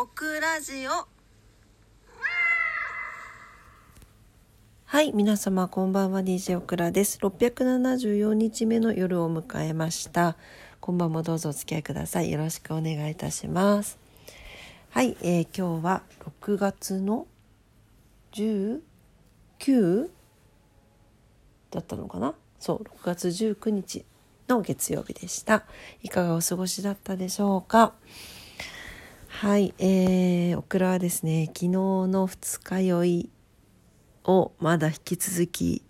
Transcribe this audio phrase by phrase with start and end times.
[0.00, 1.08] オクラジオ
[4.84, 7.18] はい、皆様こんばんは DJ オクラです。
[7.18, 10.36] 674日目の夜を迎えました。
[10.78, 12.30] こんばんもどうぞお付き合いください。
[12.30, 13.98] よろしくお願いいたします。
[14.90, 16.02] はい、えー今日は
[16.44, 17.26] 6月の
[18.34, 20.10] 19
[21.72, 22.36] だったのかな？
[22.60, 24.04] そう、6月19日
[24.46, 25.64] の月曜日でした。
[26.04, 27.94] いかがお過ごしだったでしょうか？
[29.40, 33.30] はい、えー、オクラはですね、昨日の二日酔い
[34.24, 35.84] をまだ引き続き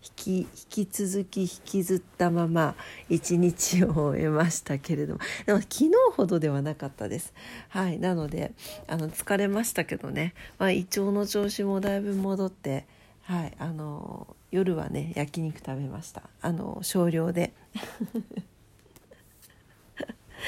[0.00, 2.76] 引き引き続き引きずったまま
[3.08, 7.34] 一日を終えましたけれどもでも昨日ほどではなかったです。
[7.70, 8.52] はいなので
[8.86, 12.86] あの疲れましたけどね、まあ、胃腸の調子もだいぶ戻って
[13.22, 16.22] はいあの夜はね焼肉食べました。
[16.40, 17.52] あの少量で。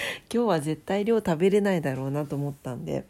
[0.32, 3.06] 今日は絶対量食べれないだろうなと思ったんで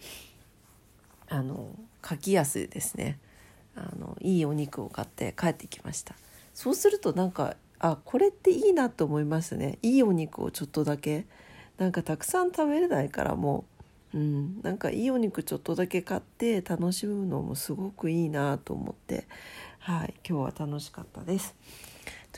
[1.28, 1.70] あの
[2.00, 3.18] 柿安ですね。
[3.74, 6.14] あのいいお肉を買って帰ってきました。
[6.54, 9.78] そうするとなんかあこれっていいなと思いますね。
[9.82, 11.26] いいお肉をちょっとだけ。
[11.76, 13.64] なんかたくさん食べれないからも
[14.12, 19.28] う、うん、なんかいいお肉ちょっとだけ買って楽しむのもすごくいいなと思って
[19.78, 21.54] はい今日は楽しかったです。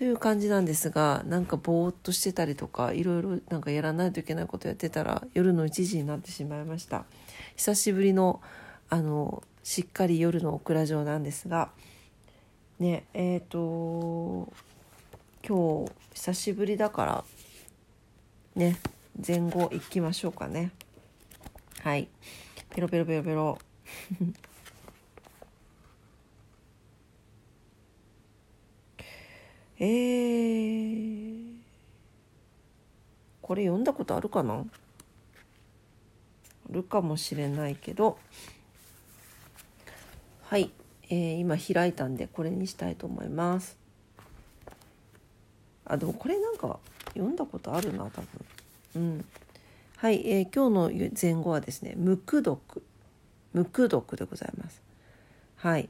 [0.01, 7.05] という感じなんですがなんかぼーっとしてたりとかいろいろなんかやらないといけないことやってたら夜の1時になってしまいました。
[7.55, 8.41] 久しぶりの
[8.89, 11.69] あのしっかり夜のオクラ城なんですが
[12.79, 14.51] ねえっ、と
[15.47, 17.25] 今日久しぶりだから
[18.57, 18.79] ね
[19.29, 20.71] 前後行きましょうかね。
[21.83, 22.09] はい。
[22.75, 23.59] ペロペロペロペロ。
[29.83, 31.43] えー、
[33.41, 34.55] これ読んだことあるかな？
[34.55, 34.65] あ
[36.71, 38.19] るかもしれないけど。
[40.43, 40.71] はい、
[41.09, 43.79] えー今開いたんでこれにしたいと思います。
[45.87, 46.79] あでもこれなんか
[47.15, 48.27] 読んだことあるな多分。
[48.97, 49.25] うん。
[49.97, 52.83] はい、えー今日の前後はですね無垢毒
[53.55, 54.83] 無垢毒でございます。
[55.57, 55.89] はい。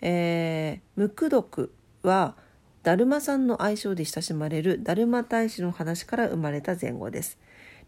[0.00, 2.36] えー、無垢毒は
[2.82, 7.38] だるまさんの愛称で親しまれるだるま大使の話から生まれた前後です。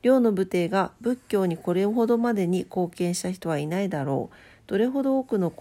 [0.03, 4.37] 両の武帝が仏教にこれほどまでに貢献した人はいないだろう。
[4.66, 5.53] どれほど多くの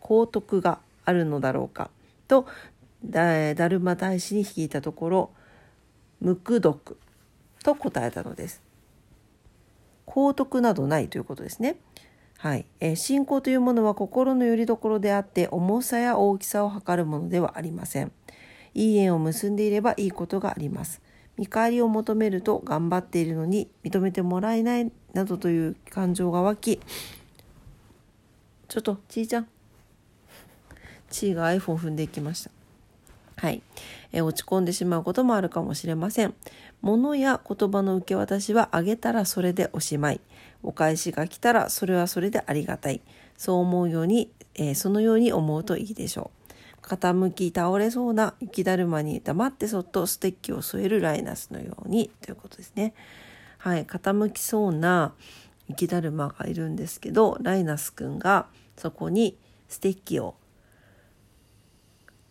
[0.00, 1.90] 功徳があるのだろうか。
[2.28, 2.46] と
[3.04, 5.30] だだるま大使に聞いたところ
[6.20, 6.96] 無垢毒
[7.62, 8.62] と答えたのです。
[10.06, 11.76] 功徳などないということですね。
[12.38, 18.12] はい、えー信仰というものは心の拠り所であって重さや大きさを測るものではありません。
[18.74, 21.00] いい縁を結んでいればいいことがあります。
[21.36, 26.80] 見返りを求めると頑張っているのに認めてもらえないなどという感情が湧き
[28.72, 29.48] ちょっとちーちゃん。
[31.10, 32.50] ちーが iPhone 踏んでいきました。
[33.36, 33.62] はい、
[34.12, 36.32] え落ち込んでしまうこともあるかもしれません。
[36.80, 40.22] 物や言葉の受け渡しはあげたらそれでおしまい。
[40.62, 43.02] お返しが来たらそれはそれでありがたい。
[43.36, 46.41] そう思うように、えーそのように思うといいでしょう。
[46.82, 52.94] 傾き倒れそうな雪だるまに黙ってそっとステッキを添えるライナスのようにということですね
[53.58, 55.14] はい傾きそうな
[55.68, 59.38] 雪だるまがいるんですけどライナスくんがそこに
[59.68, 60.34] ステッキを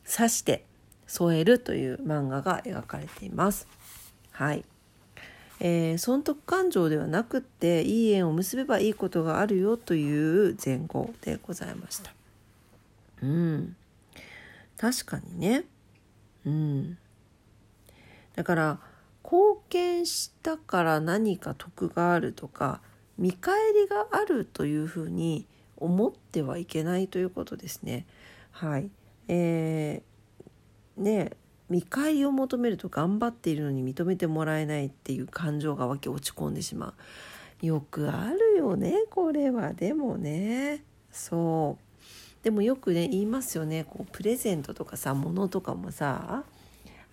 [0.06, 0.66] 刺して
[1.08, 3.68] 添えるという漫画が描かれています。
[4.32, 4.64] はい。
[5.60, 12.14] えー損得感情ではなくっていい縁を結べばいいことがあるよという前後でございました。
[13.22, 13.76] うん。
[14.82, 15.66] 確かにね。
[16.44, 16.98] うん。
[18.36, 18.80] だから
[19.24, 22.82] 貢献したから何か得があるとか
[23.16, 25.46] 見返りがあるというふうに
[25.78, 28.08] 思ってはいけないということですね。
[28.50, 28.90] はい。
[29.28, 31.32] えーね
[31.70, 36.94] 見返りを求めると頑張っているのに認めてもらえないっていう感情が湧き落ち込んでしま
[37.64, 41.91] うよくあるよねこれはでもねそう
[42.44, 43.86] でもよくね言いますよね。
[43.90, 46.44] こうプレゼントとかさ物とかもさ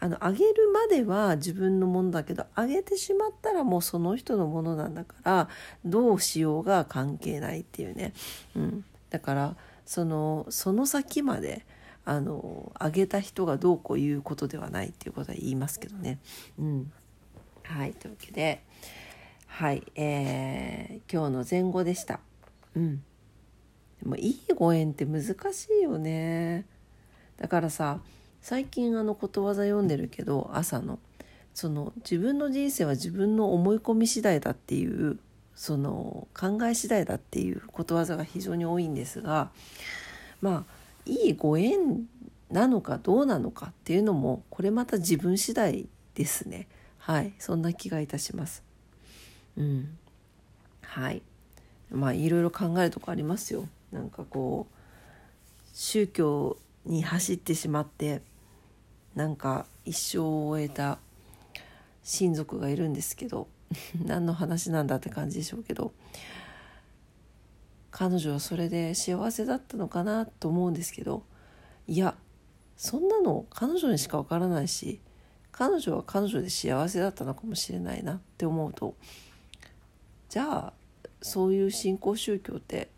[0.01, 5.49] あのあげるまでは自分のものだけどあげてしまったらもうその人のものなんだから
[5.85, 8.13] どうしようが関係ないっていうね、
[8.55, 11.67] うん、だからそのその先まで
[12.05, 16.19] あのあげた人がどうこう言うことではないっていうことは言いますけどね。
[16.59, 16.93] うん、
[17.65, 18.63] はいというわけで。
[19.47, 22.21] はい、えー今日の前後でした。
[22.77, 23.03] うん、
[24.03, 25.23] でもいいご縁って難
[25.53, 26.65] しいよね。
[27.37, 28.01] だからさ
[28.41, 30.99] 最近あのことわざ読んでるけど朝の。
[31.55, 35.19] その自分の人生は自分の思い込み次第だっていう
[35.57, 39.51] その考え次第だっていうことわざが非常に多いんですが
[40.41, 40.73] まあ
[41.05, 42.07] いいご縁
[42.51, 46.69] なのかどうなのかっていうのもこれまた自分次第ですね。
[46.99, 47.33] はい。
[47.39, 48.63] そんな気がいたします。
[49.57, 49.99] うん。
[50.83, 51.23] はい。
[51.91, 53.67] まあいろいろ考えるとこありますよ。
[53.93, 54.75] なんかこう
[55.73, 58.23] 宗教に走ってしまって
[59.15, 60.99] なんか一生を終えた
[62.03, 63.49] 親族がいるんですけど
[64.05, 65.93] 何の話なんだって感じでしょうけど
[67.91, 71.25] 彼女はそれで幸せだったのかなと思うんですけど
[71.87, 72.17] いや
[72.77, 75.01] そんなの彼女にしかわからないし
[75.51, 78.95] 彼女は彼女で幸せだったのかもしれないなって思うと
[80.29, 80.73] じゃあ
[81.21, 82.89] そういう新興宗教って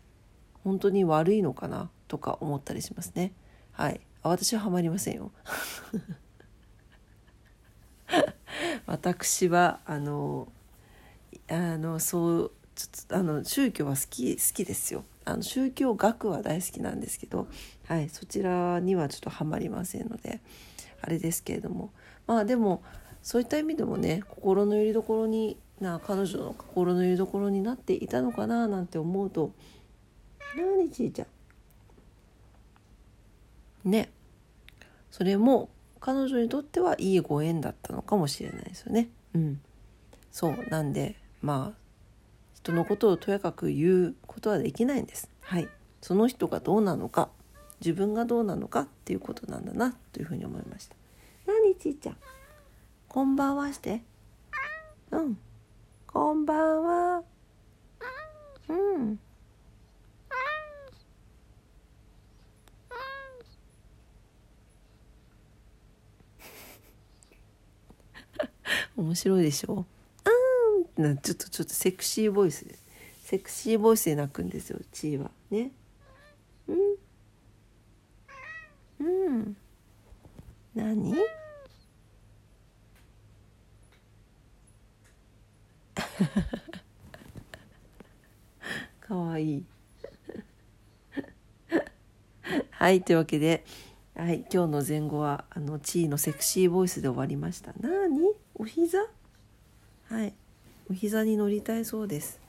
[0.63, 1.89] 本当に悪いのかな？
[2.07, 3.33] とか思ったりしますね。
[3.71, 5.31] はい、あ私はハマりませんよ。
[8.85, 10.51] 私はあの
[11.47, 15.05] あのそうちょっとあの宗教は好き好きですよ。
[15.23, 17.47] あの宗教学は大好きなんですけど、
[17.85, 20.41] はい、そちらにはちょっとハマりませんので
[21.01, 21.91] あれですけれども
[22.27, 22.83] まあでも
[23.21, 29.53] そういった意味でもね心の拠り所にな彼女の心の拠り所になっていたのかななんて思うと
[30.55, 31.25] 何ちいちゃ
[33.85, 33.89] ん？
[33.89, 34.11] ね
[35.09, 35.69] それも
[35.99, 39.09] 彼女にとってはいいご縁だったのかもしれないですよね。
[39.33, 39.61] うん、
[40.31, 41.77] そうなんでまあ
[42.55, 45.29] 人のことをとやかく言うことはできないんです。
[45.41, 45.67] はい、
[46.01, 47.29] その人がどうなのか
[47.79, 50.95] 自分がどうなのかっていうことなんだなというふうに思いました。
[51.47, 52.17] 何ちいちゃん？
[53.07, 54.03] こんばんはして。
[55.11, 55.37] うん。
[56.07, 57.23] こんばんは。
[58.69, 59.19] うん。
[69.01, 69.85] 面白いでしょ？
[70.23, 71.17] あーん。
[71.17, 72.65] ちょっとちょっとセクシーボイス。
[73.23, 75.31] セクシーボイスで泣くんですよチーは。
[75.49, 75.71] ね。
[76.67, 76.77] うん。
[78.99, 79.57] うん。
[80.75, 81.15] 何？
[89.01, 89.65] かわいい。
[92.69, 93.63] はいというわけで
[94.15, 97.73] はい今日の前後はあのチーのセクシーボイスで終わりました。
[97.79, 98.33] なに？
[98.55, 98.99] お膝？
[100.09, 100.33] はい
[100.89, 102.39] お膝に乗りたいそうです。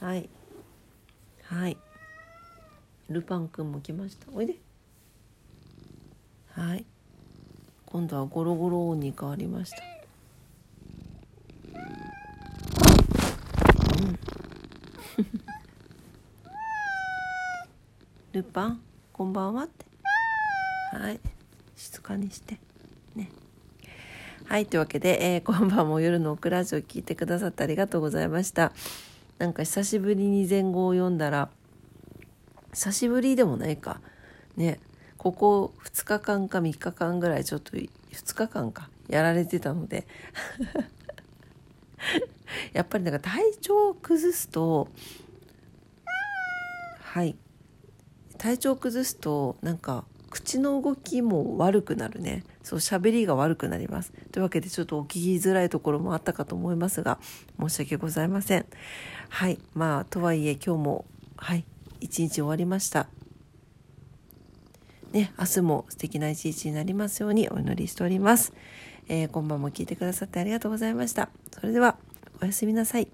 [0.00, 0.28] はい
[1.42, 1.76] はい。
[3.10, 4.26] ルパンくんも来ました。
[4.32, 4.56] おいで。
[6.52, 6.86] はい。
[7.84, 9.76] 今度はゴロゴロ音に変わりました。
[13.98, 14.18] うん。
[18.32, 18.80] ルパン
[19.12, 19.83] こんばんはって。
[20.94, 21.18] はい
[21.74, 22.58] 静かにして
[23.16, 23.28] ね
[24.46, 28.72] はい、というわけで、えー、 今晩も夜のオクラジオ聞いてくださってありがとうございました。
[29.38, 31.48] なんか久しぶりに前後を読んだら、
[32.72, 34.02] 久しぶりでもないか。
[34.56, 34.80] ね、
[35.16, 37.88] ここ2日間か3日間ぐらいちょっと、2
[38.34, 40.06] 日間か、やられてたので。
[42.74, 44.88] やっぱりなんか体調を崩すと、
[47.00, 47.34] はい、
[48.36, 52.42] 体調を崩すと、なんか口の動きも悪くなるね。
[52.64, 54.12] そう喋りが悪くなります。
[54.32, 57.20] というわけでちょっとお聞きづらいところもあったかと思いますが
[57.60, 58.66] 申し訳ございません。
[59.28, 59.60] はい。
[59.74, 61.04] まあとはいえ今日も
[61.36, 61.64] はい。
[62.00, 63.06] 一日終わりました。
[65.12, 68.52] ね明日も素敵な一日になりますようにお祈りしております、
[69.06, 71.28] えー、今晩も聞いてくださってありがとうございました。
[71.52, 71.96] それでは
[72.42, 73.13] おやすみなさい。